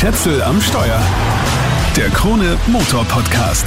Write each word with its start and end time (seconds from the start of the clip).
Schätzel 0.00 0.40
am 0.44 0.60
Steuer. 0.60 1.02
Der 1.96 2.08
Krone 2.10 2.56
Motor 2.68 3.04
Podcast. 3.06 3.66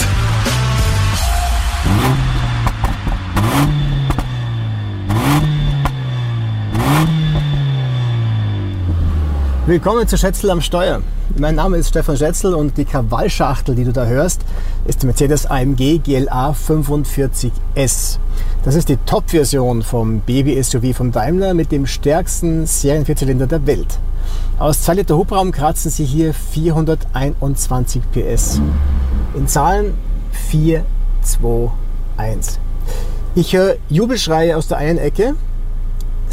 Willkommen 9.65 10.07
zu 10.07 10.17
Schätzel 10.17 10.51
am 10.51 10.61
Steuer. 10.61 11.01
Mein 11.37 11.55
Name 11.55 11.75
ist 11.75 11.89
Stefan 11.89 12.15
Schätzel 12.15 12.53
und 12.53 12.77
die 12.77 12.85
Krawallschachtel, 12.85 13.75
die 13.75 13.83
du 13.83 13.91
da 13.91 14.05
hörst, 14.05 14.43
ist 14.85 15.01
der 15.01 15.07
Mercedes 15.07 15.45
AMG 15.45 15.99
GLA 16.01 16.51
45S. 16.51 18.19
Das 18.63 18.75
ist 18.75 18.87
die 18.87 18.95
Top-Version 19.05 19.81
vom 19.81 20.21
Baby-SUV 20.21 20.95
von 20.95 21.11
Daimler 21.11 21.53
mit 21.53 21.73
dem 21.73 21.85
stärksten 21.85 22.65
Serienvierzylinder 22.65 23.47
der 23.47 23.67
Welt. 23.67 23.99
Aus 24.59 24.81
2 24.83 24.93
Liter 24.95 25.17
Hubraum 25.17 25.51
kratzen 25.51 25.91
sie 25.91 26.05
hier 26.05 26.33
421 26.33 28.01
PS. 28.11 28.61
In 29.35 29.47
Zahlen 29.47 29.93
4, 30.49 30.85
2, 31.21 31.71
1. 32.17 32.59
Ich 33.35 33.55
höre 33.55 33.77
Jubelschreie 33.89 34.57
aus 34.57 34.67
der 34.67 34.77
einen 34.77 34.97
Ecke 34.97 35.35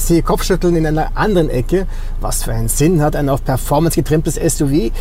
sehe 0.00 0.22
Kopfschütteln 0.22 0.76
in 0.76 0.86
einer 0.86 1.16
anderen 1.16 1.50
Ecke. 1.50 1.86
Was 2.20 2.44
für 2.44 2.52
einen 2.52 2.68
Sinn 2.68 3.02
hat 3.02 3.16
ein 3.16 3.28
auf 3.28 3.44
Performance 3.44 3.96
getrimmtes 3.96 4.36
SUV? 4.36 4.92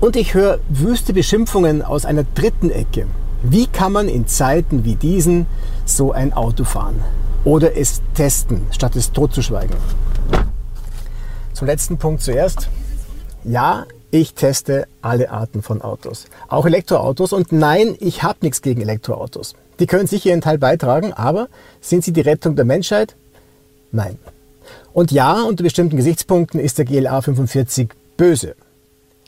Und 0.00 0.16
ich 0.16 0.34
höre 0.34 0.58
wüste 0.68 1.12
Beschimpfungen 1.12 1.82
aus 1.82 2.04
einer 2.04 2.24
dritten 2.34 2.70
Ecke. 2.70 3.06
Wie 3.42 3.66
kann 3.66 3.92
man 3.92 4.08
in 4.08 4.26
Zeiten 4.26 4.84
wie 4.84 4.96
diesen 4.96 5.46
so 5.84 6.12
ein 6.12 6.32
Auto 6.32 6.64
fahren? 6.64 7.00
Oder 7.44 7.76
es 7.76 8.02
testen, 8.14 8.62
statt 8.70 8.96
es 8.96 9.12
totzuschweigen? 9.12 9.76
Zum 11.58 11.66
letzten 11.66 11.98
Punkt 11.98 12.22
zuerst. 12.22 12.68
Ja, 13.42 13.84
ich 14.12 14.34
teste 14.34 14.86
alle 15.02 15.32
Arten 15.32 15.60
von 15.60 15.82
Autos. 15.82 16.26
Auch 16.46 16.66
Elektroautos. 16.66 17.32
Und 17.32 17.50
nein, 17.50 17.96
ich 17.98 18.22
habe 18.22 18.38
nichts 18.42 18.62
gegen 18.62 18.80
Elektroautos. 18.80 19.56
Die 19.80 19.88
können 19.88 20.06
sicher 20.06 20.30
ihren 20.30 20.40
Teil 20.40 20.58
beitragen, 20.58 21.12
aber 21.14 21.48
sind 21.80 22.04
sie 22.04 22.12
die 22.12 22.20
Rettung 22.20 22.54
der 22.54 22.64
Menschheit? 22.64 23.16
Nein. 23.90 24.20
Und 24.92 25.10
ja, 25.10 25.42
unter 25.42 25.64
bestimmten 25.64 25.96
Gesichtspunkten 25.96 26.60
ist 26.60 26.78
der 26.78 26.84
GLA 26.84 27.22
45 27.22 27.88
böse. 28.16 28.54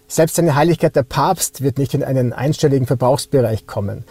Selbst 0.06 0.36
seine 0.36 0.54
Heiligkeit 0.54 0.94
der 0.94 1.02
Papst 1.02 1.62
wird 1.62 1.78
nicht 1.78 1.94
in 1.94 2.04
einen 2.04 2.32
einstelligen 2.32 2.86
Verbrauchsbereich 2.86 3.66
kommen. 3.66 4.04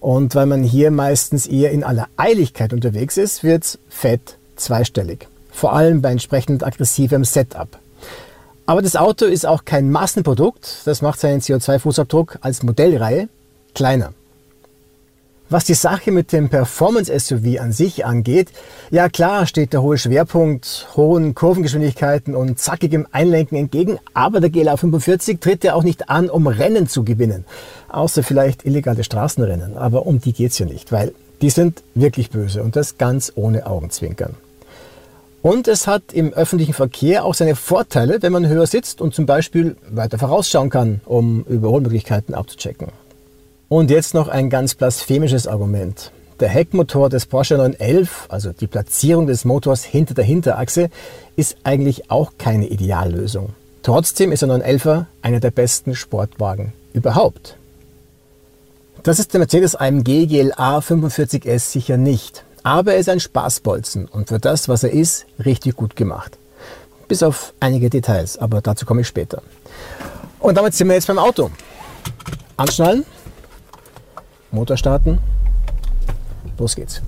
Und 0.00 0.34
weil 0.34 0.46
man 0.46 0.62
hier 0.62 0.90
meistens 0.90 1.46
eher 1.46 1.72
in 1.72 1.84
aller 1.84 2.08
Eiligkeit 2.16 2.72
unterwegs 2.72 3.18
ist, 3.18 3.44
wird 3.44 3.78
fett 3.90 4.38
zweistellig. 4.56 5.28
Vor 5.56 5.72
allem 5.72 6.02
bei 6.02 6.10
entsprechend 6.10 6.62
aggressivem 6.62 7.24
Setup. 7.24 7.78
Aber 8.66 8.82
das 8.82 8.94
Auto 8.94 9.24
ist 9.24 9.46
auch 9.46 9.64
kein 9.64 9.90
Massenprodukt. 9.90 10.82
Das 10.84 11.00
macht 11.00 11.18
seinen 11.18 11.40
CO2-Fußabdruck 11.40 12.36
als 12.42 12.62
Modellreihe 12.62 13.30
kleiner. 13.74 14.12
Was 15.48 15.64
die 15.64 15.72
Sache 15.72 16.12
mit 16.12 16.32
dem 16.32 16.50
Performance-SUV 16.50 17.58
an 17.58 17.72
sich 17.72 18.04
angeht, 18.04 18.48
ja 18.90 19.08
klar 19.08 19.46
steht 19.46 19.72
der 19.72 19.80
hohe 19.80 19.96
Schwerpunkt 19.96 20.88
hohen 20.94 21.34
Kurvengeschwindigkeiten 21.34 22.34
und 22.34 22.58
zackigem 22.58 23.06
Einlenken 23.10 23.56
entgegen, 23.56 23.98
aber 24.12 24.40
der 24.40 24.50
GLA 24.50 24.76
45 24.76 25.40
tritt 25.40 25.64
ja 25.64 25.72
auch 25.72 25.84
nicht 25.84 26.10
an, 26.10 26.28
um 26.28 26.48
Rennen 26.48 26.86
zu 26.86 27.02
gewinnen. 27.02 27.46
Außer 27.88 28.22
vielleicht 28.22 28.66
illegale 28.66 29.04
Straßenrennen, 29.04 29.78
aber 29.78 30.04
um 30.04 30.20
die 30.20 30.34
geht's 30.34 30.58
ja 30.58 30.66
nicht, 30.66 30.92
weil 30.92 31.14
die 31.40 31.50
sind 31.50 31.82
wirklich 31.94 32.28
böse 32.28 32.62
und 32.62 32.76
das 32.76 32.98
ganz 32.98 33.32
ohne 33.36 33.64
Augenzwinkern. 33.64 34.34
Und 35.42 35.68
es 35.68 35.86
hat 35.86 36.12
im 36.12 36.32
öffentlichen 36.32 36.72
Verkehr 36.74 37.24
auch 37.24 37.34
seine 37.34 37.54
Vorteile, 37.54 38.20
wenn 38.22 38.32
man 38.32 38.48
höher 38.48 38.66
sitzt 38.66 39.00
und 39.00 39.14
zum 39.14 39.26
Beispiel 39.26 39.76
weiter 39.88 40.18
vorausschauen 40.18 40.70
kann, 40.70 41.00
um 41.04 41.44
Überholmöglichkeiten 41.44 42.34
abzuchecken. 42.34 42.88
Und 43.68 43.90
jetzt 43.90 44.14
noch 44.14 44.28
ein 44.28 44.50
ganz 44.50 44.74
blasphemisches 44.74 45.46
Argument. 45.46 46.12
Der 46.40 46.48
Heckmotor 46.48 47.08
des 47.08 47.26
Porsche 47.26 47.56
911, 47.56 48.26
also 48.28 48.52
die 48.52 48.66
Platzierung 48.66 49.26
des 49.26 49.44
Motors 49.44 49.84
hinter 49.84 50.14
der 50.14 50.24
Hinterachse, 50.24 50.90
ist 51.34 51.56
eigentlich 51.64 52.10
auch 52.10 52.32
keine 52.38 52.66
Ideallösung. 52.66 53.54
Trotzdem 53.82 54.32
ist 54.32 54.42
der 54.42 54.48
911er 54.50 55.06
einer 55.22 55.40
der 55.40 55.50
besten 55.50 55.94
Sportwagen 55.94 56.72
überhaupt. 56.92 57.56
Das 59.02 59.20
ist 59.20 59.32
der 59.32 59.38
Mercedes 59.38 59.76
AMG 59.76 60.26
GLA 60.26 60.80
45S 60.80 61.60
sicher 61.70 61.96
nicht, 61.96 62.44
aber 62.66 62.94
er 62.94 62.98
ist 62.98 63.08
ein 63.08 63.20
Spaßbolzen 63.20 64.06
und 64.06 64.26
für 64.26 64.40
das, 64.40 64.68
was 64.68 64.82
er 64.82 64.90
ist, 64.90 65.26
richtig 65.44 65.76
gut 65.76 65.94
gemacht. 65.94 66.36
Bis 67.06 67.22
auf 67.22 67.54
einige 67.60 67.88
Details, 67.90 68.38
aber 68.38 68.60
dazu 68.60 68.84
komme 68.84 69.02
ich 69.02 69.06
später. 69.06 69.40
Und 70.40 70.56
damit 70.56 70.74
sind 70.74 70.88
wir 70.88 70.94
jetzt 70.94 71.06
beim 71.06 71.20
Auto. 71.20 71.48
Anschnallen. 72.56 73.04
Motor 74.50 74.76
starten. 74.76 75.20
Los 76.58 76.74
geht's. 76.74 77.02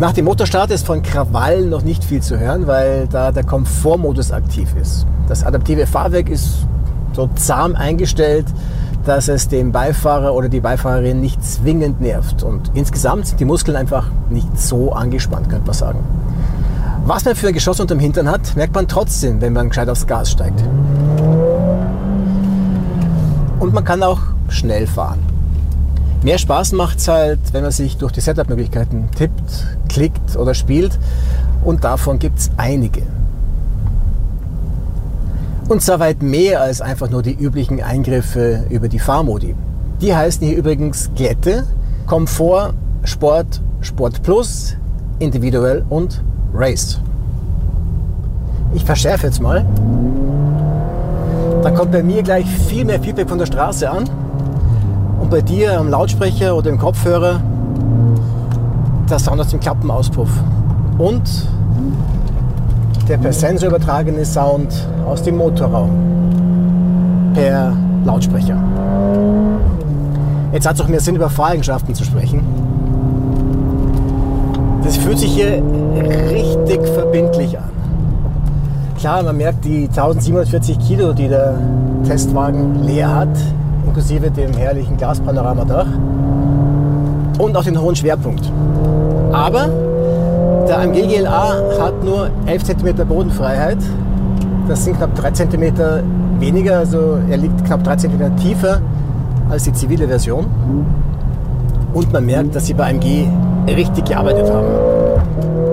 Nach 0.00 0.12
dem 0.12 0.24
Motorstart 0.24 0.72
ist 0.72 0.84
von 0.84 1.00
Krawall 1.00 1.64
noch 1.66 1.82
nicht 1.82 2.02
viel 2.02 2.22
zu 2.22 2.40
hören, 2.40 2.66
weil 2.66 3.06
da 3.06 3.30
der 3.30 3.44
Komfortmodus 3.44 4.32
aktiv 4.32 4.68
ist. 4.82 5.06
Das 5.28 5.44
adaptive 5.44 5.86
Fahrwerk 5.86 6.28
ist 6.28 6.66
so 7.14 7.30
zahm 7.36 7.76
eingestellt, 7.76 8.46
dass 9.06 9.28
es 9.28 9.48
den 9.48 9.70
Beifahrer 9.70 10.34
oder 10.34 10.48
die 10.48 10.60
Beifahrerin 10.60 11.20
nicht 11.20 11.42
zwingend 11.44 12.00
nervt. 12.00 12.42
Und 12.42 12.72
insgesamt 12.74 13.28
sind 13.28 13.40
die 13.40 13.44
Muskeln 13.44 13.76
einfach 13.76 14.10
nicht 14.30 14.58
so 14.58 14.92
angespannt, 14.92 15.48
könnte 15.48 15.66
man 15.66 15.74
sagen. 15.74 16.00
Was 17.04 17.24
man 17.24 17.36
für 17.36 17.48
ein 17.48 17.54
Geschoss 17.54 17.78
unterm 17.78 18.00
Hintern 18.00 18.28
hat, 18.28 18.56
merkt 18.56 18.74
man 18.74 18.88
trotzdem, 18.88 19.40
wenn 19.40 19.52
man 19.52 19.68
gescheit 19.68 19.88
aufs 19.88 20.08
Gas 20.08 20.32
steigt. 20.32 20.60
Und 23.60 23.72
man 23.72 23.84
kann 23.84 24.02
auch 24.02 24.20
schnell 24.48 24.88
fahren. 24.88 25.20
Mehr 26.22 26.38
Spaß 26.38 26.72
macht 26.72 26.98
es 26.98 27.06
halt, 27.06 27.38
wenn 27.52 27.62
man 27.62 27.70
sich 27.70 27.98
durch 27.98 28.10
die 28.10 28.20
Setup-Möglichkeiten 28.20 29.08
tippt, 29.16 29.66
klickt 29.88 30.36
oder 30.36 30.54
spielt. 30.54 30.98
Und 31.64 31.84
davon 31.84 32.18
gibt 32.18 32.40
es 32.40 32.50
einige. 32.56 33.02
Und 35.68 35.82
zwar 35.82 35.98
weit 35.98 36.22
mehr 36.22 36.60
als 36.60 36.80
einfach 36.80 37.10
nur 37.10 37.22
die 37.22 37.34
üblichen 37.34 37.82
Eingriffe 37.82 38.64
über 38.70 38.88
die 38.88 39.00
Fahrmodi. 39.00 39.56
Die 40.00 40.14
heißen 40.14 40.46
hier 40.46 40.56
übrigens 40.56 41.10
Glätte, 41.16 41.64
Komfort, 42.06 42.74
Sport, 43.02 43.60
Sport 43.80 44.22
Plus, 44.22 44.76
Individuell 45.18 45.84
und 45.88 46.22
Race. 46.54 47.00
Ich 48.74 48.84
verschärfe 48.84 49.26
jetzt 49.26 49.40
mal. 49.40 49.66
Da 51.62 51.70
kommt 51.70 51.90
bei 51.90 52.02
mir 52.02 52.22
gleich 52.22 52.46
viel 52.46 52.84
mehr 52.84 53.00
Feedback 53.00 53.28
von 53.28 53.38
der 53.38 53.46
Straße 53.46 53.90
an. 53.90 54.04
Und 55.20 55.30
bei 55.30 55.40
dir 55.40 55.80
am 55.80 55.88
Lautsprecher 55.88 56.54
oder 56.54 56.70
im 56.70 56.78
Kopfhörer 56.78 57.42
der 59.10 59.18
Sound 59.18 59.40
aus 59.40 59.48
dem 59.48 59.58
Klappenauspuff. 59.58 60.30
Und 60.98 61.48
der 63.08 63.18
per 63.18 63.32
Sensor 63.32 63.68
übertragene 63.68 64.24
Sound 64.24 64.72
aus 65.06 65.22
dem 65.22 65.36
Motorraum 65.36 65.90
per 67.34 67.72
Lautsprecher. 68.04 68.56
Jetzt 70.52 70.66
hat 70.66 70.74
es 70.76 70.80
auch 70.80 70.88
mehr 70.88 71.00
Sinn, 71.00 71.16
über 71.16 71.28
Fahreigenschaften 71.28 71.94
zu 71.94 72.04
sprechen. 72.04 72.40
Das 74.82 74.96
fühlt 74.96 75.18
sich 75.18 75.32
hier 75.32 75.62
richtig 76.30 76.86
verbindlich 76.94 77.58
an. 77.58 77.64
Klar, 78.98 79.22
man 79.22 79.36
merkt 79.36 79.64
die 79.64 79.88
1740 79.88 80.78
Kilo, 80.78 81.12
die 81.12 81.28
der 81.28 81.54
Testwagen 82.06 82.84
leer 82.84 83.14
hat, 83.14 83.36
inklusive 83.86 84.30
dem 84.30 84.52
herrlichen 84.54 84.96
Glaspanoramadach 84.96 85.86
und 87.38 87.56
auch 87.56 87.64
den 87.64 87.80
hohen 87.80 87.94
Schwerpunkt. 87.94 88.50
Aber 89.32 89.68
der 90.66 90.78
AMG 90.80 91.06
GLA 91.08 91.62
hat 91.78 92.04
nur 92.04 92.30
11 92.46 92.64
cm 92.64 93.08
Bodenfreiheit. 93.08 93.78
Das 94.68 94.84
sind 94.84 94.96
knapp 94.96 95.14
3 95.14 95.30
cm 95.30 95.74
weniger, 96.40 96.78
also 96.78 97.18
er 97.30 97.36
liegt 97.36 97.64
knapp 97.64 97.84
3 97.84 97.96
cm 97.96 98.36
tiefer 98.36 98.80
als 99.48 99.64
die 99.64 99.72
zivile 99.72 100.08
Version. 100.08 100.46
Und 101.94 102.12
man 102.12 102.26
merkt, 102.26 102.54
dass 102.54 102.66
sie 102.66 102.74
bei 102.74 102.90
AMG 102.90 103.28
richtig 103.68 104.04
gearbeitet 104.04 104.50
haben. 104.52 105.65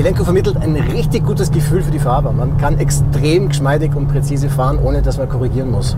Die 0.00 0.04
Lenkung 0.04 0.24
vermittelt 0.24 0.56
ein 0.56 0.76
richtig 0.76 1.26
gutes 1.26 1.50
Gefühl 1.50 1.82
für 1.82 1.90
die 1.90 1.98
Fahrer. 1.98 2.32
Man 2.32 2.56
kann 2.56 2.78
extrem 2.78 3.48
geschmeidig 3.50 3.94
und 3.94 4.08
präzise 4.08 4.48
fahren, 4.48 4.78
ohne 4.82 5.02
dass 5.02 5.18
man 5.18 5.28
korrigieren 5.28 5.70
muss. 5.70 5.94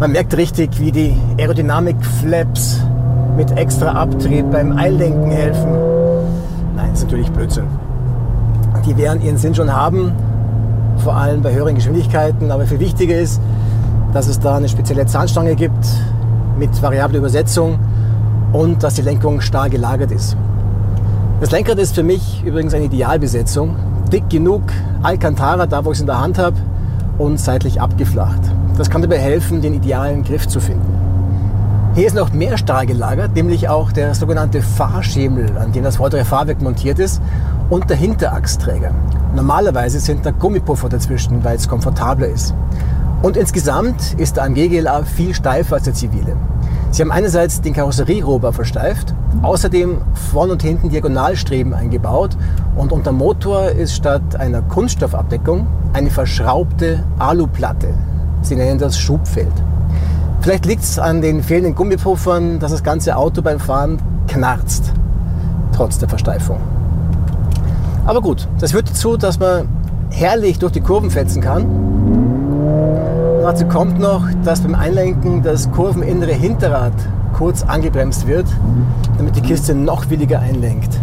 Man 0.00 0.12
merkt 0.12 0.34
richtig, 0.38 0.80
wie 0.80 0.90
die 0.90 1.14
Aerodynamik-Flaps 1.38 2.80
mit 3.36 3.50
extra 3.58 3.92
Abtrieb 3.92 4.50
beim 4.50 4.72
Einlenken 4.72 5.30
helfen. 5.30 5.70
Nein, 6.76 6.88
das 6.92 7.00
ist 7.00 7.04
natürlich 7.04 7.30
Blödsinn. 7.30 7.66
Die 8.86 8.96
werden 8.96 9.20
ihren 9.20 9.36
Sinn 9.36 9.54
schon 9.54 9.70
haben, 9.70 10.12
vor 10.96 11.14
allem 11.14 11.42
bei 11.42 11.52
höheren 11.52 11.74
Geschwindigkeiten. 11.74 12.50
Aber 12.50 12.64
viel 12.64 12.80
wichtiger 12.80 13.18
ist, 13.18 13.38
dass 14.14 14.28
es 14.28 14.40
da 14.40 14.56
eine 14.56 14.68
spezielle 14.70 15.04
Zahnstange 15.04 15.56
gibt 15.56 15.86
mit 16.58 16.80
variabler 16.80 17.18
Übersetzung 17.18 17.78
und 18.54 18.82
dass 18.82 18.94
die 18.94 19.02
Lenkung 19.02 19.42
stark 19.42 19.72
gelagert 19.72 20.10
ist. 20.10 20.38
Das 21.40 21.52
Lenkrad 21.52 21.78
ist 21.78 21.94
für 21.94 22.02
mich 22.02 22.42
übrigens 22.44 22.74
eine 22.74 22.86
Idealbesetzung. 22.86 23.76
Dick 24.12 24.28
genug, 24.28 24.62
Alcantara, 25.04 25.66
da 25.66 25.84
wo 25.84 25.92
ich 25.92 25.98
es 25.98 26.00
in 26.00 26.08
der 26.08 26.20
Hand 26.20 26.36
habe, 26.36 26.56
und 27.16 27.38
seitlich 27.38 27.80
abgeflacht. 27.80 28.40
Das 28.76 28.90
kann 28.90 29.02
dabei 29.02 29.18
helfen, 29.18 29.62
den 29.62 29.74
idealen 29.74 30.24
Griff 30.24 30.48
zu 30.48 30.58
finden. 30.58 30.98
Hier 31.94 32.08
ist 32.08 32.16
noch 32.16 32.32
mehr 32.32 32.58
stark 32.58 32.88
gelagert, 32.88 33.36
nämlich 33.36 33.68
auch 33.68 33.92
der 33.92 34.16
sogenannte 34.16 34.62
Fahrschemel, 34.62 35.56
an 35.58 35.70
dem 35.70 35.84
das 35.84 35.96
vordere 35.96 36.24
Fahrwerk 36.24 36.60
montiert 36.60 36.98
ist, 36.98 37.22
und 37.70 37.88
der 37.88 37.96
Hinterachsträger. 37.96 38.90
Normalerweise 39.36 40.00
sind 40.00 40.26
da 40.26 40.32
Gummipuffer 40.32 40.88
dazwischen, 40.88 41.44
weil 41.44 41.54
es 41.54 41.68
komfortabler 41.68 42.26
ist. 42.26 42.52
Und 43.22 43.36
insgesamt 43.36 44.14
ist 44.14 44.36
der 44.36 44.44
AMG 44.44 44.68
GLA 44.68 45.04
viel 45.04 45.34
steifer 45.34 45.76
als 45.76 45.84
der 45.84 45.94
zivile. 45.94 46.36
Sie 46.90 47.02
haben 47.02 47.12
einerseits 47.12 47.60
den 47.60 47.74
Karosserierohbau 47.74 48.52
versteift, 48.52 49.14
außerdem 49.42 49.98
vorn 50.32 50.50
und 50.50 50.62
hinten 50.62 50.88
Diagonalstreben 50.88 51.74
eingebaut 51.74 52.36
und 52.76 52.92
unter 52.92 53.12
Motor 53.12 53.70
ist 53.70 53.94
statt 53.94 54.36
einer 54.36 54.62
Kunststoffabdeckung 54.62 55.66
eine 55.92 56.10
verschraubte 56.10 57.04
Aluplatte. 57.18 57.88
Sie 58.42 58.56
nennen 58.56 58.78
das 58.78 58.98
Schubfeld. 58.98 59.52
Vielleicht 60.40 60.64
liegt 60.64 60.82
es 60.82 60.98
an 60.98 61.20
den 61.20 61.42
fehlenden 61.42 61.74
Gummipuffern, 61.74 62.58
dass 62.58 62.72
das 62.72 62.82
ganze 62.82 63.16
Auto 63.16 63.42
beim 63.42 63.60
Fahren 63.60 63.98
knarzt, 64.26 64.92
trotz 65.72 65.98
der 65.98 66.08
Versteifung. 66.08 66.58
Aber 68.06 68.22
gut, 68.22 68.48
das 68.58 68.72
führt 68.72 68.88
dazu, 68.88 69.18
dass 69.18 69.38
man 69.38 69.68
herrlich 70.10 70.58
durch 70.58 70.72
die 70.72 70.80
Kurven 70.80 71.10
fetzen 71.10 71.42
kann. 71.42 71.66
Dazu 73.48 73.64
kommt 73.64 73.98
noch, 73.98 74.26
dass 74.44 74.60
beim 74.60 74.74
Einlenken 74.74 75.42
das 75.42 75.70
kurveninnere 75.72 76.32
Hinterrad 76.32 76.92
kurz 77.32 77.62
angebremst 77.62 78.26
wird, 78.26 78.46
damit 79.16 79.36
die 79.36 79.40
Kiste 79.40 79.74
noch 79.74 80.10
williger 80.10 80.40
einlenkt. 80.40 81.00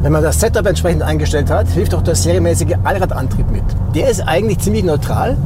Wenn 0.00 0.12
man 0.12 0.22
das 0.22 0.38
Setup 0.38 0.64
entsprechend 0.66 1.02
eingestellt 1.02 1.50
hat, 1.50 1.66
hilft 1.66 1.96
auch 1.96 2.02
der 2.02 2.14
serienmäßige 2.14 2.76
Allradantrieb 2.84 3.50
mit. 3.50 3.64
Der 3.96 4.08
ist 4.08 4.20
eigentlich 4.20 4.60
ziemlich 4.60 4.84
neutral, 4.84 5.36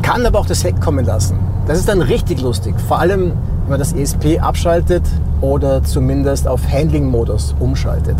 kann 0.00 0.24
aber 0.24 0.38
auch 0.38 0.46
das 0.46 0.64
Heck 0.64 0.80
kommen 0.80 1.04
lassen. 1.04 1.38
Das 1.66 1.78
ist 1.78 1.86
dann 1.86 2.00
richtig 2.00 2.40
lustig, 2.40 2.80
vor 2.80 2.98
allem 2.98 3.32
man 3.72 3.80
das 3.80 3.92
ESP 3.92 4.38
abschaltet 4.38 5.02
oder 5.40 5.82
zumindest 5.82 6.46
auf 6.46 6.60
Handling-Modus 6.70 7.56
umschaltet. 7.58 8.16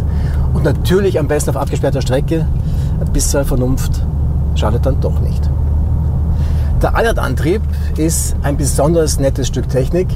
Und 0.54 0.64
natürlich 0.64 1.18
am 1.20 1.28
besten 1.28 1.50
auf 1.50 1.56
abgesperrter 1.56 2.02
Strecke. 2.02 2.46
Ein 3.00 3.12
bisschen 3.12 3.44
Vernunft 3.44 4.04
schadet 4.54 4.84
dann 4.86 5.00
doch 5.00 5.20
nicht. 5.20 5.48
Der 6.80 6.96
Allradantrieb 6.96 7.62
ist 7.96 8.34
ein 8.42 8.56
besonders 8.56 9.20
nettes 9.20 9.46
Stück 9.46 9.68
Technik. 9.68 10.08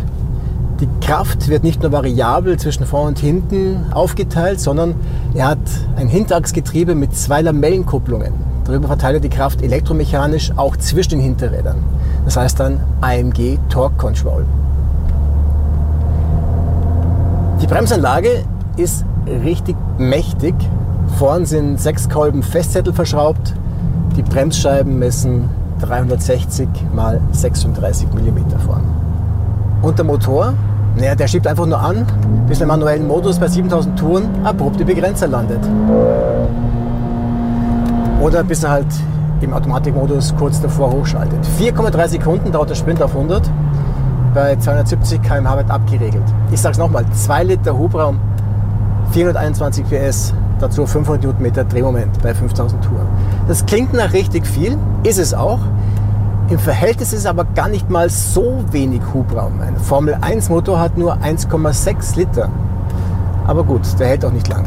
Die 0.81 0.88
Kraft 1.00 1.49
wird 1.49 1.62
nicht 1.62 1.82
nur 1.82 1.93
variabel 1.93 2.59
zwischen 2.59 2.87
vorn 2.87 3.09
und 3.09 3.19
hinten 3.19 3.93
aufgeteilt, 3.93 4.59
sondern 4.61 4.94
er 5.35 5.49
hat 5.49 5.59
ein 5.97 6.09
Hinterachsgetriebe 6.09 6.94
mit 6.94 7.15
zwei 7.15 7.43
Lamellenkupplungen. 7.43 8.32
Darüber 8.65 8.89
verteilt 8.89 9.15
er 9.17 9.21
die 9.21 9.29
Kraft 9.29 9.62
elektromechanisch 9.62 10.53
auch 10.56 10.77
zwischen 10.77 11.11
den 11.11 11.21
Hinterrädern. 11.21 11.77
Das 12.25 12.37
heißt 12.37 12.59
dann 12.59 12.81
AMG 13.00 13.59
Torque 13.69 13.97
Control. 13.97 14.44
Die 17.67 17.75
Bremsanlage 17.75 18.45
ist 18.77 19.05
richtig 19.27 19.75
mächtig. 19.99 20.55
Vorn 21.19 21.47
sind 21.47 21.81
sechs 21.81 22.09
Kolben 22.09 22.45
Festzettel 22.45 22.93
verschraubt. 22.93 23.55
Die 24.17 24.23
Bremsscheiben 24.23 25.01
messen 25.01 25.51
360 25.81 26.69
x 26.69 27.41
36 27.41 28.07
mm 28.13 28.61
vorn. 28.65 28.85
Und 29.83 29.99
der 29.99 30.05
Motor, 30.05 30.55
naja, 30.97 31.17
der 31.17 31.27
schiebt 31.27 31.49
einfach 31.49 31.67
nur 31.67 31.81
an, 31.81 32.07
bis 32.47 32.59
der 32.59 32.69
manuellen 32.69 33.09
Modus 33.09 33.41
bei 33.41 33.49
7000 33.49 33.99
Touren 33.99 34.29
abrupt 34.45 34.79
über 34.79 34.95
Grenzer 34.95 35.27
landet. 35.27 35.69
Oder 38.21 38.45
bis 38.45 38.63
er 38.63 38.71
halt 38.71 38.87
im 39.41 39.53
Automatikmodus 39.53 40.37
kurz 40.39 40.61
davor 40.61 40.93
hochschaltet. 40.93 41.41
4,3 41.59 42.07
Sekunden 42.07 42.53
dauert 42.53 42.71
der 42.71 42.77
Sprint 42.77 43.03
auf 43.03 43.17
100, 43.17 43.43
bei 44.37 44.55
270 44.55 45.23
km/h 45.23 45.56
wird 45.56 45.71
abgeregelt. 45.71 46.23
Ich 46.53 46.61
sage 46.61 46.75
es 46.75 46.79
nochmal, 46.79 47.06
2 47.11 47.44
Liter 47.44 47.77
Hubraum, 47.77 48.21
421 49.12 49.87
PS, 49.88 50.35
dazu 50.61 50.85
500 50.85 51.25
Newtonmeter 51.25 51.65
Drehmoment 51.65 52.23
bei 52.23 52.35
5000 52.35 52.85
Touren. 52.85 53.06
Das 53.49 53.65
klingt 53.65 53.94
nach 53.94 54.12
richtig 54.12 54.47
viel, 54.47 54.77
ist 55.05 55.19
es 55.19 55.33
auch. 55.33 55.61
Im 56.50 56.59
Verhältnis 56.59 57.15
ist 57.15 57.21
es 57.21 57.27
aber 57.27 57.44
gar 57.44 57.71
nicht 57.71 57.88
mal 57.88 58.11
so 58.11 58.62
wenig 58.71 59.00
Hubraum. 59.15 59.59
Ein 59.62 59.79
Formel 59.79 60.19
1 60.21 60.50
Motor 60.50 60.79
hat 60.81 60.99
nur 60.99 61.15
1,6 61.15 62.17
Liter. 62.17 62.50
Aber 63.47 63.65
gut, 63.65 63.82
der 63.99 64.09
hält 64.09 64.25
auch 64.25 64.32
nicht 64.32 64.49
lang. 64.49 64.65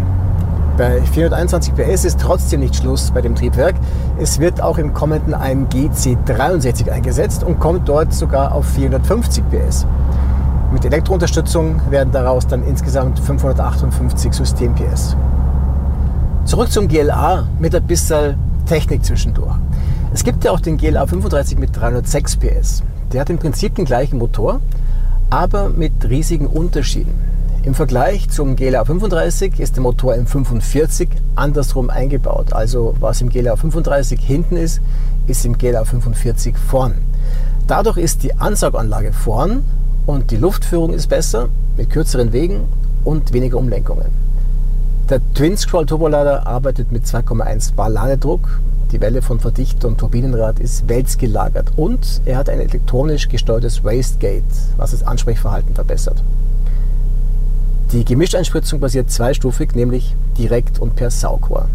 Bei 0.79 1.01
421 1.01 1.75
PS 1.75 2.05
ist 2.05 2.21
trotzdem 2.21 2.61
nicht 2.61 2.73
Schluss 2.73 3.11
bei 3.11 3.19
dem 3.19 3.35
Triebwerk. 3.35 3.75
Es 4.17 4.39
wird 4.39 4.61
auch 4.61 4.77
im 4.77 4.93
kommenden 4.93 5.33
AMG 5.33 5.89
C63 5.89 6.89
eingesetzt 6.89 7.43
und 7.43 7.59
kommt 7.59 7.89
dort 7.89 8.13
sogar 8.13 8.53
auf 8.55 8.65
450 8.65 9.43
PS. 9.49 9.85
Mit 10.71 10.85
Elektrounterstützung 10.85 11.81
werden 11.89 12.13
daraus 12.13 12.47
dann 12.47 12.63
insgesamt 12.63 13.19
558 13.19 14.31
System-PS. 14.31 15.17
Zurück 16.45 16.71
zum 16.71 16.87
GLA 16.87 17.49
mit 17.59 17.75
ein 17.75 17.83
bisschen 17.83 18.37
Technik 18.65 19.03
zwischendurch. 19.03 19.57
Es 20.13 20.23
gibt 20.23 20.45
ja 20.45 20.51
auch 20.51 20.61
den 20.61 20.77
GLA 20.77 21.05
35 21.05 21.59
mit 21.59 21.75
306 21.75 22.37
PS. 22.37 22.83
Der 23.11 23.19
hat 23.19 23.29
im 23.29 23.37
Prinzip 23.37 23.75
den 23.75 23.83
gleichen 23.83 24.17
Motor, 24.17 24.61
aber 25.29 25.67
mit 25.67 26.07
riesigen 26.07 26.47
Unterschieden. 26.47 27.28
Im 27.63 27.75
Vergleich 27.75 28.29
zum 28.29 28.56
GLA 28.56 28.85
35 28.85 29.59
ist 29.59 29.75
der 29.75 29.83
Motor 29.83 30.15
im 30.15 30.27
45 30.27 31.09
andersrum 31.35 31.89
eingebaut. 31.89 32.53
Also 32.53 32.95
was 33.01 33.19
im 33.19 33.29
GLA 33.29 33.57
35 33.57 34.17
hinten 34.21 34.56
ist, 34.56 34.79
ist 35.27 35.45
im 35.45 35.57
GLA 35.57 35.83
45 35.83 36.57
vorn. 36.57 36.94
Dadurch 37.67 37.97
ist 37.97 38.23
die 38.23 38.33
Ansauganlage 38.33 39.11
vorn 39.11 39.65
und 40.06 40.31
die 40.31 40.38
Luftführung 40.38 40.94
ist 40.94 41.07
besser 41.07 41.50
mit 41.75 41.89
kürzeren 41.89 42.31
Wegen 42.31 42.61
und 43.03 43.33
weniger 43.33 43.57
Umlenkungen. 43.57 44.07
Der 45.09 45.19
Twin 45.33 45.57
Scroll 45.57 45.85
Turbolader 45.85 46.47
arbeitet 46.47 46.93
mit 46.93 47.05
2,1 47.05 47.74
Bar 47.74 47.89
Ladedruck 47.89 48.62
die 48.91 49.01
Welle 49.01 49.22
von 49.22 49.39
Verdichter 49.39 49.88
und 49.88 50.00
Turbinenrad 50.00 50.60
ist 50.60 50.89
wälzgelagert 50.89 51.74
und 51.75 52.22
er 52.25 52.38
hat 52.38 52.50
ein 52.50 52.60
elektronisch 52.60 53.27
gesteuertes 53.27 53.84
Wastegate, 53.84 54.45
was 54.77 54.91
das 54.91 55.03
Ansprechverhalten 55.03 55.75
verbessert. 55.75 56.24
Die 57.91 58.05
Gemischeinspritzung 58.05 58.79
basiert 58.79 59.10
zweistufig, 59.10 59.74
nämlich 59.74 60.15
direkt 60.38 60.79
und 60.79 60.96
per 60.96 61.10
Saugrohr. 61.10 61.69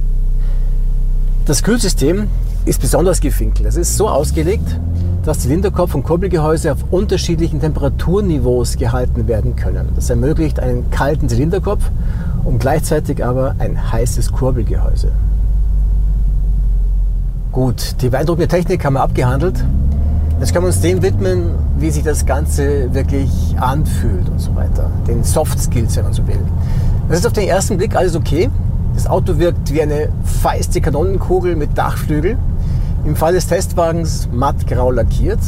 Das 1.44 1.64
Kühlsystem 1.64 2.28
ist 2.64 2.80
besonders 2.80 3.21
gefinkelt. 3.21 3.68
Es 3.68 3.76
ist 3.76 3.97
so 3.97 4.09
ausgelegt, 4.09 4.78
dass 5.25 5.40
Zylinderkopf 5.40 5.94
und 5.94 6.04
Kurbelgehäuse 6.04 6.71
auf 6.71 6.78
unterschiedlichen 6.90 7.61
Temperaturniveaus 7.61 8.76
gehalten 8.76 9.26
werden 9.26 9.56
können. 9.56 9.88
Das 9.97 10.09
ermöglicht 10.09 10.61
einen 10.61 10.88
kalten 10.90 11.28
Zylinderkopf 11.28 11.83
und 12.44 12.61
gleichzeitig 12.61 13.25
aber 13.25 13.56
ein 13.59 13.92
heißes 13.92 14.30
Kurbelgehäuse. 14.30 15.11
Gut, 17.50 17.97
die 18.00 18.09
beeindruckende 18.09 18.49
Technik 18.49 18.85
haben 18.85 18.94
wir 18.94 19.02
abgehandelt. 19.02 19.64
Jetzt 20.38 20.52
können 20.52 20.64
wir 20.64 20.68
uns 20.68 20.80
dem 20.80 21.02
widmen, 21.02 21.54
wie 21.78 21.90
sich 21.90 22.04
das 22.04 22.25
Ganze 22.26 22.93
wirklich 22.95 23.31
anfühlt 23.59 24.28
und 24.28 24.38
so 24.38 24.54
weiter. 24.54 24.90
Den 25.07 25.25
Soft 25.25 25.59
Skills, 25.59 25.97
wenn 25.97 26.04
man 26.04 26.12
so 26.12 26.26
will. 26.26 26.38
Das 27.09 27.19
ist 27.19 27.26
auf 27.26 27.33
den 27.33 27.49
ersten 27.49 27.76
Blick 27.76 27.97
alles 27.97 28.14
okay. 28.14 28.50
Das 28.95 29.07
Auto 29.07 29.38
wirkt 29.38 29.73
wie 29.73 29.83
eine 29.83 30.09
feiste 30.23 30.81
Kanonenkugel 30.81 31.57
mit 31.57 31.76
Dachflügel. 31.76 32.38
Im 33.04 33.16
Fall 33.16 33.35
des 33.35 33.47
Testwagens 33.47 34.28
mattgrau 34.33 34.90
lackiert. 34.90 35.40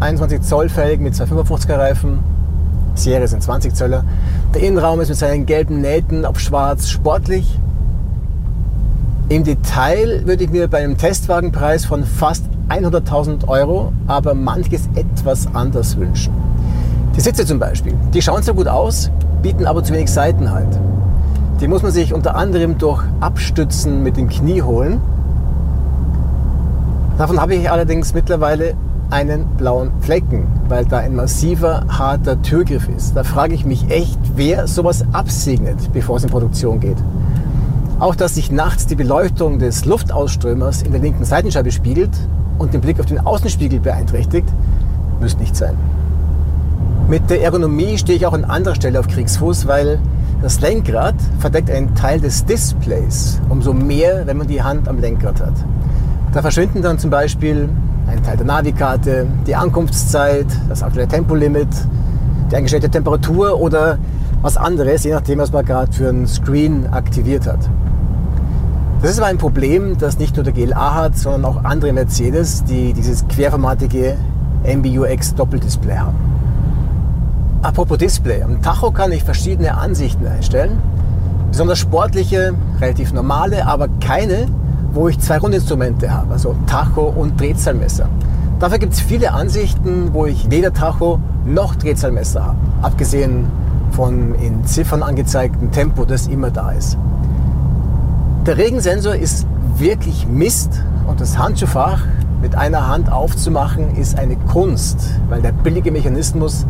21 0.00 0.42
Zoll 0.42 0.68
Felgen 0.68 1.04
mit 1.04 1.14
255er 1.14 1.78
Reifen. 1.78 2.18
Serie 2.94 3.28
sind 3.28 3.42
20 3.42 3.74
Zöller. 3.74 4.04
Der 4.54 4.62
Innenraum 4.62 5.00
ist 5.00 5.08
mit 5.08 5.18
seinen 5.18 5.46
gelben 5.46 5.80
Nähten 5.80 6.24
auf 6.24 6.40
schwarz 6.40 6.88
sportlich. 6.88 7.58
Im 9.28 9.44
Detail 9.44 10.22
würde 10.26 10.44
ich 10.44 10.50
mir 10.50 10.66
bei 10.66 10.78
einem 10.78 10.98
Testwagenpreis 10.98 11.84
von 11.84 12.04
fast 12.04 12.44
100.000 12.70 13.48
Euro 13.48 13.92
aber 14.06 14.34
manches 14.34 14.88
etwas 14.94 15.48
anders 15.54 15.96
wünschen. 15.96 16.32
Die 17.16 17.20
Sitze 17.20 17.44
zum 17.44 17.58
Beispiel, 17.58 17.94
die 18.14 18.22
schauen 18.22 18.42
zwar 18.42 18.54
gut 18.54 18.68
aus, 18.68 19.10
bieten 19.42 19.66
aber 19.66 19.82
zu 19.82 19.92
wenig 19.92 20.10
Seitenhalt. 20.10 20.78
Die 21.60 21.68
muss 21.68 21.82
man 21.82 21.92
sich 21.92 22.14
unter 22.14 22.36
anderem 22.36 22.78
durch 22.78 23.02
Abstützen 23.20 24.02
mit 24.02 24.16
dem 24.16 24.28
Knie 24.28 24.62
holen. 24.62 25.00
Davon 27.18 27.40
habe 27.40 27.54
ich 27.54 27.70
allerdings 27.70 28.14
mittlerweile 28.14 28.74
einen 29.10 29.44
blauen 29.56 29.90
Flecken, 30.00 30.46
weil 30.68 30.86
da 30.86 30.98
ein 30.98 31.16
massiver, 31.16 31.84
harter 31.88 32.40
Türgriff 32.40 32.88
ist. 32.88 33.16
Da 33.16 33.24
frage 33.24 33.54
ich 33.54 33.66
mich 33.66 33.90
echt, 33.90 34.18
wer 34.36 34.66
sowas 34.68 35.04
absegnet, 35.12 35.92
bevor 35.92 36.16
es 36.16 36.24
in 36.24 36.30
Produktion 36.30 36.80
geht. 36.80 36.96
Auch 37.98 38.14
dass 38.14 38.36
sich 38.36 38.50
nachts 38.50 38.86
die 38.86 38.94
Beleuchtung 38.94 39.58
des 39.58 39.84
Luftausströmers 39.84 40.82
in 40.82 40.92
der 40.92 41.00
linken 41.00 41.24
Seitenscheibe 41.24 41.72
spiegelt 41.72 42.12
und 42.60 42.74
den 42.74 42.82
Blick 42.82 43.00
auf 43.00 43.06
den 43.06 43.18
Außenspiegel 43.18 43.80
beeinträchtigt, 43.80 44.46
müsste 45.18 45.40
nicht 45.40 45.56
sein. 45.56 45.74
Mit 47.08 47.28
der 47.30 47.42
Ergonomie 47.42 47.96
stehe 47.96 48.16
ich 48.16 48.26
auch 48.26 48.34
an 48.34 48.44
anderer 48.44 48.74
Stelle 48.74 49.00
auf 49.00 49.08
Kriegsfuß, 49.08 49.66
weil 49.66 49.98
das 50.42 50.60
Lenkrad 50.60 51.14
verdeckt 51.38 51.70
einen 51.70 51.94
Teil 51.94 52.20
des 52.20 52.44
Displays, 52.44 53.40
umso 53.48 53.72
mehr, 53.72 54.26
wenn 54.26 54.36
man 54.36 54.46
die 54.46 54.62
Hand 54.62 54.88
am 54.88 54.98
Lenkrad 54.98 55.40
hat. 55.40 55.54
Da 56.32 56.42
verschwinden 56.42 56.82
dann 56.82 56.98
zum 56.98 57.10
Beispiel 57.10 57.68
ein 58.06 58.22
Teil 58.22 58.36
der 58.36 58.46
Navikarte, 58.46 59.26
die 59.46 59.56
Ankunftszeit, 59.56 60.46
das 60.68 60.82
aktuelle 60.82 61.08
Tempolimit, 61.08 61.68
die 62.50 62.56
eingestellte 62.56 62.90
Temperatur 62.90 63.58
oder 63.58 63.98
was 64.42 64.58
anderes, 64.58 65.04
je 65.04 65.12
nachdem, 65.12 65.38
was 65.38 65.50
man 65.50 65.64
gerade 65.64 65.92
für 65.92 66.10
einen 66.10 66.26
Screen 66.26 66.86
aktiviert 66.88 67.46
hat. 67.46 67.60
Das 69.02 69.12
ist 69.12 69.18
aber 69.18 69.28
ein 69.28 69.38
Problem, 69.38 69.96
das 69.96 70.18
nicht 70.18 70.36
nur 70.36 70.44
der 70.44 70.52
GLA 70.52 70.94
hat, 70.94 71.16
sondern 71.16 71.46
auch 71.46 71.64
andere 71.64 71.90
Mercedes, 71.90 72.64
die 72.64 72.92
dieses 72.92 73.26
querformatige 73.28 74.18
MBUX 74.62 75.34
Doppeldisplay 75.36 75.96
haben. 75.96 76.18
Apropos 77.62 77.96
Display, 77.96 78.42
am 78.42 78.60
Tacho 78.60 78.90
kann 78.90 79.10
ich 79.12 79.24
verschiedene 79.24 79.76
Ansichten 79.76 80.26
einstellen. 80.26 80.78
Besonders 81.50 81.78
sportliche, 81.78 82.54
relativ 82.78 83.14
normale, 83.14 83.66
aber 83.66 83.88
keine, 84.00 84.46
wo 84.92 85.08
ich 85.08 85.18
zwei 85.18 85.38
Rundinstrumente 85.38 86.12
habe, 86.12 86.32
also 86.32 86.54
Tacho 86.66 87.02
und 87.02 87.40
Drehzahlmesser. 87.40 88.06
Dafür 88.58 88.78
gibt 88.78 88.92
es 88.92 89.00
viele 89.00 89.32
Ansichten, 89.32 90.10
wo 90.12 90.26
ich 90.26 90.50
weder 90.50 90.74
Tacho 90.74 91.20
noch 91.46 91.74
Drehzahlmesser 91.74 92.44
habe, 92.48 92.58
abgesehen 92.82 93.46
von 93.92 94.34
in 94.34 94.64
Ziffern 94.66 95.02
angezeigtem 95.02 95.70
Tempo, 95.70 96.04
das 96.04 96.26
immer 96.26 96.50
da 96.50 96.72
ist. 96.72 96.98
Der 98.46 98.56
Regensensor 98.56 99.14
ist 99.14 99.46
wirklich 99.76 100.26
Mist 100.26 100.82
und 101.06 101.20
das 101.20 101.36
Handschuhfach 101.36 102.00
mit 102.40 102.54
einer 102.54 102.88
Hand 102.88 103.12
aufzumachen 103.12 103.96
ist 103.96 104.18
eine 104.18 104.34
Kunst, 104.34 104.96
weil 105.28 105.42
der 105.42 105.52
billige 105.52 105.92
Mechanismus 105.92 106.64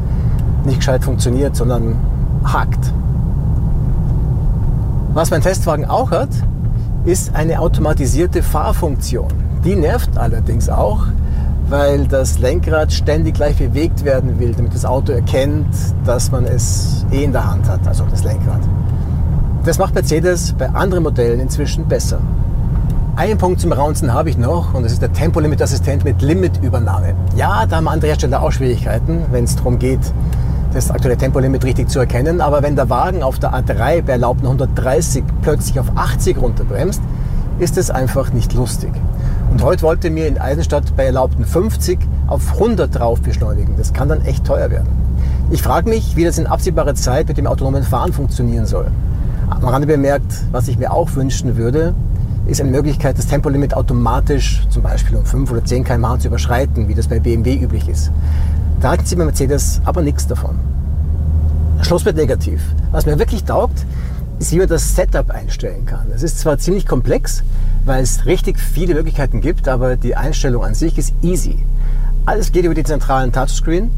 nicht 0.64 0.78
gescheit 0.78 1.04
funktioniert, 1.04 1.54
sondern 1.54 1.94
hakt. 2.42 2.92
Was 5.14 5.30
mein 5.30 5.42
Testwagen 5.42 5.84
auch 5.84 6.10
hat, 6.10 6.30
ist 7.04 7.36
eine 7.36 7.60
automatisierte 7.60 8.42
Fahrfunktion. 8.42 9.28
Die 9.64 9.76
nervt 9.76 10.18
allerdings 10.18 10.68
auch, 10.68 11.06
weil 11.68 12.08
das 12.08 12.40
Lenkrad 12.40 12.92
ständig 12.92 13.34
gleich 13.34 13.56
bewegt 13.56 14.04
werden 14.04 14.40
will, 14.40 14.54
damit 14.54 14.74
das 14.74 14.84
Auto 14.84 15.12
erkennt, 15.12 15.68
dass 16.04 16.32
man 16.32 16.46
es 16.46 17.06
eh 17.12 17.22
in 17.22 17.30
der 17.30 17.48
Hand 17.48 17.68
hat, 17.68 17.86
also 17.86 18.04
das 18.10 18.24
Lenkrad. 18.24 18.60
Das 19.62 19.76
macht 19.76 19.94
Mercedes 19.94 20.54
bei 20.54 20.70
anderen 20.70 21.02
Modellen 21.02 21.38
inzwischen 21.38 21.86
besser. 21.86 22.18
Einen 23.16 23.36
Punkt 23.36 23.60
zum 23.60 23.72
Raunzen 23.72 24.14
habe 24.14 24.30
ich 24.30 24.38
noch 24.38 24.72
und 24.72 24.84
das 24.84 24.92
ist 24.92 25.02
der 25.02 25.12
Tempolimit-Assistent 25.12 26.02
mit 26.02 26.22
Limitübernahme. 26.22 27.14
Ja, 27.36 27.66
da 27.66 27.76
haben 27.76 27.86
andere 27.86 28.08
Hersteller 28.08 28.42
auch 28.42 28.52
Schwierigkeiten, 28.52 29.26
wenn 29.30 29.44
es 29.44 29.56
darum 29.56 29.78
geht, 29.78 30.00
das 30.72 30.90
aktuelle 30.90 31.18
Tempolimit 31.18 31.62
richtig 31.62 31.90
zu 31.90 31.98
erkennen. 31.98 32.40
Aber 32.40 32.62
wenn 32.62 32.74
der 32.74 32.88
Wagen 32.88 33.22
auf 33.22 33.38
der 33.38 33.52
A3 33.52 34.00
bei 34.00 34.12
erlaubten 34.12 34.46
130 34.46 35.24
plötzlich 35.42 35.78
auf 35.78 35.92
80 35.94 36.40
runterbremst, 36.40 37.02
ist 37.58 37.76
es 37.76 37.90
einfach 37.90 38.32
nicht 38.32 38.54
lustig. 38.54 38.92
Und 39.50 39.62
heute 39.62 39.82
wollte 39.82 40.08
mir 40.08 40.26
in 40.26 40.38
Eisenstadt 40.38 40.96
bei 40.96 41.04
erlaubten 41.04 41.44
50 41.44 41.98
auf 42.28 42.54
100 42.54 42.98
drauf 42.98 43.20
beschleunigen. 43.20 43.74
Das 43.76 43.92
kann 43.92 44.08
dann 44.08 44.24
echt 44.24 44.46
teuer 44.46 44.70
werden. 44.70 44.88
Ich 45.50 45.60
frage 45.60 45.90
mich, 45.90 46.16
wie 46.16 46.24
das 46.24 46.38
in 46.38 46.46
absehbarer 46.46 46.94
Zeit 46.94 47.28
mit 47.28 47.36
dem 47.36 47.46
autonomen 47.46 47.82
Fahren 47.82 48.14
funktionieren 48.14 48.64
soll. 48.64 48.86
Am 49.50 49.64
Rande 49.64 49.86
bemerkt, 49.86 50.32
was 50.52 50.68
ich 50.68 50.78
mir 50.78 50.92
auch 50.92 51.14
wünschen 51.16 51.56
würde, 51.56 51.94
ist 52.46 52.60
eine 52.60 52.70
Möglichkeit, 52.70 53.18
das 53.18 53.26
Tempolimit 53.26 53.74
automatisch 53.74 54.62
zum 54.70 54.82
Beispiel 54.82 55.16
um 55.16 55.26
5 55.26 55.50
oder 55.50 55.64
10 55.64 55.84
km/h 55.84 56.20
zu 56.20 56.28
überschreiten, 56.28 56.88
wie 56.88 56.94
das 56.94 57.08
bei 57.08 57.18
BMW 57.18 57.56
üblich 57.56 57.88
ist. 57.88 58.10
Da 58.80 58.90
halten 58.90 59.04
sie 59.04 59.16
bei 59.16 59.24
Mercedes 59.24 59.80
aber 59.84 60.02
nichts 60.02 60.26
davon. 60.26 60.58
Schluss 61.82 62.04
mit 62.04 62.16
negativ. 62.16 62.62
Was 62.92 63.06
mir 63.06 63.18
wirklich 63.18 63.44
taugt, 63.44 63.84
ist, 64.38 64.52
wie 64.52 64.58
man 64.58 64.68
das 64.68 64.94
Setup 64.94 65.30
einstellen 65.30 65.84
kann. 65.84 66.06
Es 66.14 66.22
ist 66.22 66.38
zwar 66.38 66.58
ziemlich 66.58 66.86
komplex, 66.86 67.42
weil 67.84 68.02
es 68.02 68.24
richtig 68.26 68.58
viele 68.58 68.94
Möglichkeiten 68.94 69.40
gibt, 69.40 69.68
aber 69.68 69.96
die 69.96 70.16
Einstellung 70.16 70.64
an 70.64 70.74
sich 70.74 70.96
ist 70.96 71.12
easy. 71.22 71.58
Alles 72.24 72.52
geht 72.52 72.64
über 72.64 72.74
die 72.74 72.84
zentralen 72.84 73.32
Touchscreen 73.32 73.90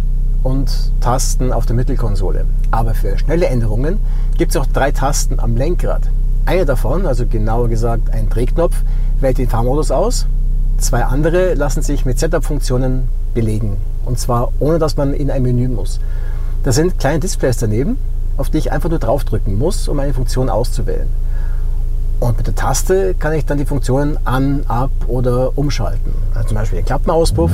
und 0.42 0.92
Tasten 1.00 1.52
auf 1.52 1.66
der 1.66 1.76
Mittelkonsole. 1.76 2.44
Aber 2.70 2.94
für 2.94 3.18
schnelle 3.18 3.46
Änderungen 3.46 3.98
gibt 4.36 4.50
es 4.52 4.56
auch 4.56 4.66
drei 4.66 4.92
Tasten 4.92 5.40
am 5.40 5.56
Lenkrad. 5.56 6.02
Eine 6.44 6.64
davon, 6.64 7.06
also 7.06 7.26
genauer 7.26 7.68
gesagt 7.68 8.10
ein 8.10 8.28
Drehknopf, 8.28 8.76
wählt 9.20 9.38
den 9.38 9.48
Fahrmodus 9.48 9.90
aus. 9.90 10.26
Zwei 10.78 11.04
andere 11.04 11.54
lassen 11.54 11.82
sich 11.82 12.04
mit 12.04 12.18
Setup-Funktionen 12.18 13.08
belegen. 13.34 13.76
Und 14.04 14.18
zwar 14.18 14.52
ohne, 14.58 14.78
dass 14.78 14.96
man 14.96 15.14
in 15.14 15.30
ein 15.30 15.42
Menü 15.42 15.68
muss. 15.68 16.00
Da 16.64 16.72
sind 16.72 16.98
kleine 16.98 17.20
Displays 17.20 17.58
daneben, 17.58 17.98
auf 18.36 18.50
die 18.50 18.58
ich 18.58 18.72
einfach 18.72 18.90
nur 18.90 18.98
draufdrücken 18.98 19.56
muss, 19.58 19.88
um 19.88 20.00
eine 20.00 20.14
Funktion 20.14 20.48
auszuwählen. 20.48 21.08
Und 22.18 22.36
mit 22.36 22.46
der 22.46 22.54
Taste 22.54 23.14
kann 23.14 23.32
ich 23.32 23.46
dann 23.46 23.58
die 23.58 23.64
Funktionen 23.64 24.16
an, 24.24 24.62
ab 24.68 24.90
oder 25.08 25.56
umschalten. 25.58 26.12
Also 26.34 26.48
zum 26.48 26.56
Beispiel 26.56 26.78
den 26.78 26.86
Klappenauspuff, 26.86 27.50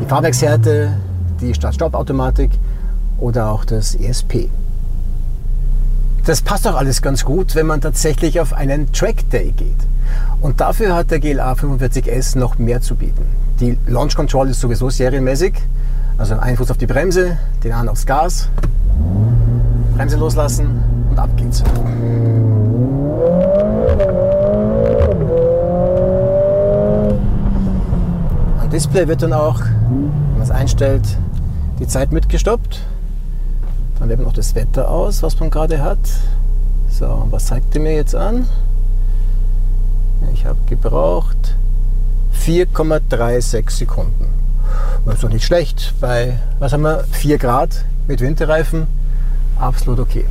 die 0.00 0.06
Fahrwerkshärte, 0.06 0.92
die 1.40 1.54
Start-Stopp-Automatik 1.54 2.50
oder 3.18 3.50
auch 3.50 3.64
das 3.64 3.94
ESP. 3.94 4.48
Das 6.24 6.42
passt 6.42 6.66
auch 6.66 6.74
alles 6.74 7.00
ganz 7.00 7.24
gut, 7.24 7.54
wenn 7.54 7.66
man 7.66 7.80
tatsächlich 7.80 8.40
auf 8.40 8.52
einen 8.52 8.92
Track 8.92 9.30
Day 9.30 9.52
geht. 9.52 9.76
Und 10.40 10.60
dafür 10.60 10.94
hat 10.94 11.10
der 11.10 11.20
GLA 11.20 11.52
45S 11.52 12.38
noch 12.38 12.58
mehr 12.58 12.80
zu 12.80 12.96
bieten. 12.96 13.24
Die 13.60 13.78
Launch 13.86 14.14
Control 14.14 14.48
ist 14.50 14.60
sowieso 14.60 14.90
serienmäßig. 14.90 15.54
Also 16.18 16.36
ein 16.38 16.56
Fuß 16.56 16.70
auf 16.70 16.78
die 16.78 16.86
Bremse, 16.86 17.38
den 17.62 17.72
anderen 17.72 17.90
aufs 17.90 18.04
Gas, 18.04 18.48
Bremse 19.96 20.16
loslassen 20.16 20.82
und 21.10 21.18
ab 21.18 21.30
geht's. 21.36 21.62
Display 28.72 29.08
wird 29.08 29.22
dann 29.22 29.32
auch, 29.32 29.60
wenn 29.60 30.32
man 30.34 30.42
es 30.42 30.50
einstellt, 30.50 31.02
die 31.78 31.86
Zeit 31.86 32.12
mitgestoppt. 32.12 32.80
Dann 33.98 34.08
wählt 34.08 34.18
man 34.18 34.26
noch 34.26 34.34
das 34.34 34.54
Wetter 34.54 34.90
aus, 34.90 35.22
was 35.22 35.40
man 35.40 35.50
gerade 35.50 35.82
hat. 35.82 35.98
So, 36.90 37.26
was 37.30 37.46
zeigt 37.46 37.74
er 37.74 37.80
mir 37.80 37.94
jetzt 37.94 38.14
an? 38.14 38.46
Ich 40.34 40.44
habe 40.44 40.58
gebraucht 40.66 41.56
4,36 42.44 43.70
Sekunden. 43.70 44.28
Das 45.06 45.14
ist 45.14 45.24
doch 45.24 45.30
nicht 45.30 45.46
schlecht. 45.46 45.94
Bei, 46.00 46.38
was 46.58 46.72
haben 46.72 46.82
wir, 46.82 47.04
4 47.10 47.38
Grad 47.38 47.84
mit 48.06 48.20
Winterreifen. 48.20 48.86
Absolut 49.58 49.98
okay. 49.98 50.26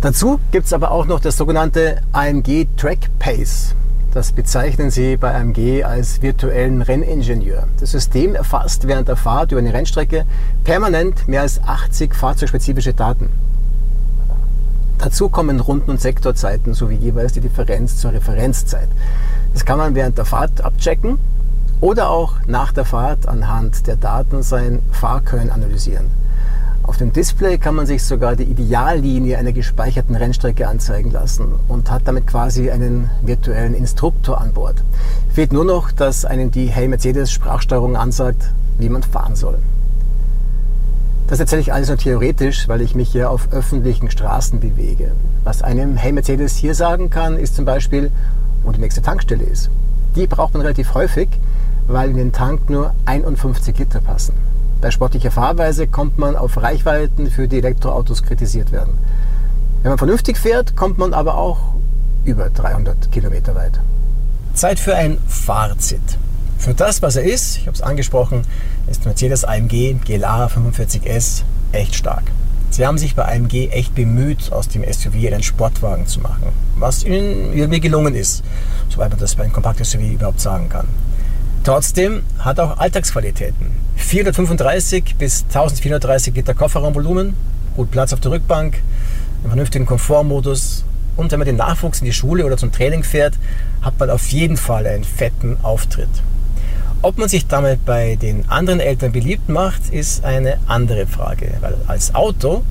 Dazu 0.00 0.40
gibt 0.50 0.66
es 0.66 0.72
aber 0.72 0.90
auch 0.90 1.06
noch 1.06 1.20
das 1.20 1.36
sogenannte 1.36 2.02
AMG 2.12 2.66
Track 2.76 3.10
Pace. 3.18 3.74
Das 4.12 4.32
bezeichnen 4.32 4.90
sie 4.90 5.16
bei 5.16 5.32
AMG 5.32 5.84
als 5.84 6.20
virtuellen 6.20 6.82
Renningenieur. 6.82 7.68
Das 7.78 7.92
System 7.92 8.34
erfasst 8.34 8.88
während 8.88 9.06
der 9.06 9.14
Fahrt 9.14 9.52
über 9.52 9.60
eine 9.60 9.72
Rennstrecke 9.72 10.24
permanent 10.64 11.28
mehr 11.28 11.42
als 11.42 11.62
80 11.62 12.16
fahrzeugspezifische 12.16 12.92
Daten. 12.92 13.28
Dazu 14.98 15.28
kommen 15.28 15.60
Runden- 15.60 15.92
und 15.92 16.00
Sektorzeiten 16.00 16.74
sowie 16.74 16.96
jeweils 16.96 17.34
die 17.34 17.40
Differenz 17.40 17.98
zur 17.98 18.12
Referenzzeit. 18.12 18.88
Das 19.52 19.64
kann 19.64 19.78
man 19.78 19.94
während 19.94 20.18
der 20.18 20.24
Fahrt 20.24 20.64
abchecken 20.64 21.20
oder 21.80 22.10
auch 22.10 22.34
nach 22.48 22.72
der 22.72 22.84
Fahrt 22.84 23.28
anhand 23.28 23.86
der 23.86 23.96
Daten 23.96 24.42
sein 24.42 24.82
Fahrkönnen 24.90 25.50
analysieren. 25.50 26.06
Auf 26.90 26.96
dem 26.96 27.12
Display 27.12 27.56
kann 27.56 27.76
man 27.76 27.86
sich 27.86 28.02
sogar 28.02 28.34
die 28.34 28.42
Ideallinie 28.42 29.38
einer 29.38 29.52
gespeicherten 29.52 30.16
Rennstrecke 30.16 30.66
anzeigen 30.66 31.12
lassen 31.12 31.54
und 31.68 31.88
hat 31.88 32.02
damit 32.06 32.26
quasi 32.26 32.68
einen 32.68 33.08
virtuellen 33.22 33.74
Instruktor 33.74 34.40
an 34.40 34.52
Bord. 34.52 34.82
Fehlt 35.32 35.52
nur 35.52 35.64
noch, 35.64 35.92
dass 35.92 36.24
einem 36.24 36.50
die 36.50 36.66
Hey 36.66 36.88
Mercedes 36.88 37.30
Sprachsteuerung 37.30 37.94
ansagt, 37.94 38.50
wie 38.78 38.88
man 38.88 39.04
fahren 39.04 39.36
soll. 39.36 39.58
Das 41.28 41.38
erzähle 41.38 41.60
ich 41.60 41.72
alles 41.72 41.86
nur 41.86 41.96
theoretisch, 41.96 42.66
weil 42.66 42.80
ich 42.80 42.96
mich 42.96 43.12
hier 43.12 43.30
auf 43.30 43.52
öffentlichen 43.52 44.10
Straßen 44.10 44.58
bewege. 44.58 45.12
Was 45.44 45.62
einem 45.62 45.96
Hey 45.96 46.10
Mercedes 46.10 46.56
hier 46.56 46.74
sagen 46.74 47.08
kann, 47.08 47.38
ist 47.38 47.54
zum 47.54 47.66
Beispiel, 47.66 48.10
wo 48.64 48.72
die 48.72 48.80
nächste 48.80 49.00
Tankstelle 49.00 49.44
ist. 49.44 49.70
Die 50.16 50.26
braucht 50.26 50.54
man 50.54 50.62
relativ 50.62 50.92
häufig, 50.94 51.28
weil 51.86 52.10
in 52.10 52.16
den 52.16 52.32
Tank 52.32 52.68
nur 52.68 52.94
51 53.06 53.78
Liter 53.78 54.00
passen. 54.00 54.49
Bei 54.80 54.90
sportlicher 54.90 55.30
Fahrweise 55.30 55.86
kommt 55.86 56.18
man 56.18 56.36
auf 56.36 56.56
Reichweiten, 56.56 57.30
für 57.30 57.48
die 57.48 57.58
Elektroautos 57.58 58.22
kritisiert 58.22 58.72
werden. 58.72 58.94
Wenn 59.82 59.90
man 59.90 59.98
vernünftig 59.98 60.38
fährt, 60.38 60.74
kommt 60.74 60.96
man 60.96 61.12
aber 61.12 61.36
auch 61.36 61.74
über 62.24 62.48
300 62.48 63.12
Kilometer 63.12 63.54
weit. 63.54 63.78
Zeit 64.54 64.78
für 64.78 64.94
ein 64.94 65.18
Fazit. 65.26 66.00
Für 66.58 66.74
das, 66.74 67.02
was 67.02 67.16
er 67.16 67.24
ist, 67.24 67.58
ich 67.58 67.66
habe 67.66 67.74
es 67.74 67.82
angesprochen, 67.82 68.42
ist 68.90 69.04
Mercedes 69.04 69.44
AMG 69.44 69.96
GLA 70.04 70.46
45S 70.46 71.42
echt 71.72 71.94
stark. 71.94 72.24
Sie 72.70 72.86
haben 72.86 72.98
sich 72.98 73.14
bei 73.14 73.24
AMG 73.24 73.68
echt 73.70 73.94
bemüht, 73.94 74.52
aus 74.52 74.68
dem 74.68 74.84
SUV 74.90 75.14
einen 75.26 75.42
Sportwagen 75.42 76.06
zu 76.06 76.20
machen, 76.20 76.52
was 76.76 77.04
ihnen 77.04 77.52
irgendwie 77.52 77.80
gelungen 77.80 78.14
ist, 78.14 78.42
soweit 78.88 79.10
man 79.10 79.18
das 79.18 79.34
bei 79.34 79.44
einem 79.44 79.52
Kompakt-SUV 79.52 80.12
überhaupt 80.12 80.40
sagen 80.40 80.68
kann. 80.68 80.86
Trotzdem 81.64 82.22
hat 82.38 82.58
er 82.58 82.64
auch 82.64 82.78
Alltagsqualitäten. 82.78 83.79
435 83.96 85.16
bis 85.16 85.44
1430 85.44 86.34
Liter 86.34 86.54
Kofferraumvolumen, 86.54 87.34
gut 87.76 87.90
Platz 87.90 88.12
auf 88.12 88.20
der 88.20 88.32
Rückbank, 88.32 88.82
einen 89.42 89.48
vernünftigen 89.48 89.86
Komfortmodus 89.86 90.84
und 91.16 91.30
wenn 91.32 91.38
man 91.38 91.46
den 91.46 91.56
Nachwuchs 91.56 92.00
in 92.00 92.06
die 92.06 92.12
Schule 92.12 92.44
oder 92.44 92.56
zum 92.56 92.72
Training 92.72 93.02
fährt, 93.02 93.38
hat 93.82 93.98
man 93.98 94.10
auf 94.10 94.28
jeden 94.28 94.56
Fall 94.56 94.86
einen 94.86 95.04
fetten 95.04 95.56
Auftritt. 95.62 96.08
Ob 97.02 97.18
man 97.18 97.28
sich 97.28 97.46
damit 97.46 97.84
bei 97.86 98.16
den 98.16 98.48
anderen 98.48 98.80
Eltern 98.80 99.12
beliebt 99.12 99.48
macht, 99.48 99.90
ist 99.90 100.24
eine 100.24 100.58
andere 100.66 101.06
Frage, 101.06 101.52
weil 101.60 101.76
als 101.86 102.14
Auto 102.14 102.62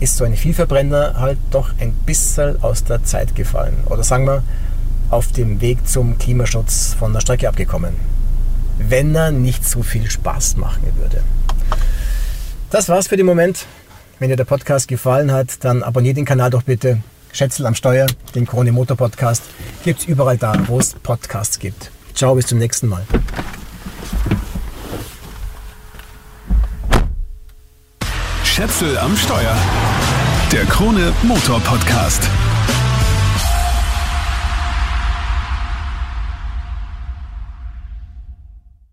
ist 0.00 0.16
so 0.16 0.24
ein 0.24 0.34
Vielverbrenner 0.34 1.14
halt 1.18 1.38
doch 1.50 1.70
ein 1.78 1.92
bisschen 2.04 2.62
aus 2.62 2.84
der 2.84 3.04
Zeit 3.04 3.34
gefallen. 3.34 3.76
Oder 3.86 4.02
sagen 4.02 4.26
wir, 4.26 4.42
auf 5.10 5.32
dem 5.32 5.60
Weg 5.60 5.86
zum 5.86 6.18
Klimaschutz 6.18 6.94
von 6.98 7.12
der 7.12 7.20
Strecke 7.20 7.48
abgekommen. 7.48 7.94
Wenn 8.88 9.14
er 9.14 9.30
nicht 9.30 9.68
so 9.68 9.82
viel 9.82 10.10
Spaß 10.10 10.56
machen 10.56 10.82
würde. 10.96 11.22
Das 12.70 12.88
war's 12.88 13.08
für 13.08 13.16
den 13.16 13.26
Moment. 13.26 13.66
Wenn 14.18 14.30
dir 14.30 14.36
der 14.36 14.44
Podcast 14.44 14.88
gefallen 14.88 15.32
hat, 15.32 15.64
dann 15.64 15.82
abonniert 15.82 16.16
den 16.16 16.24
Kanal 16.24 16.50
doch 16.50 16.62
bitte. 16.62 17.02
Schätzel 17.32 17.66
am 17.66 17.74
Steuer, 17.74 18.06
den 18.34 18.46
Krone 18.46 18.72
Motor 18.72 18.96
Podcast, 18.96 19.44
gibt's 19.84 20.04
überall 20.04 20.36
da, 20.36 20.54
wo 20.66 20.78
es 20.78 20.94
Podcasts 20.94 21.58
gibt. 21.58 21.90
Ciao, 22.14 22.34
bis 22.34 22.46
zum 22.46 22.58
nächsten 22.58 22.88
Mal. 22.88 23.04
Schätzel 28.44 28.98
am 28.98 29.16
Steuer. 29.16 29.56
Der 30.52 30.64
Krone 30.64 31.12
Motor 31.22 31.60
Podcast. 31.60 32.28